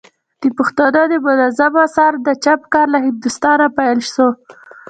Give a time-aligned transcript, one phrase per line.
[0.41, 4.27] د پښتو دمنظومو آثارو د چاپ کار له هندوستانه پيل سو.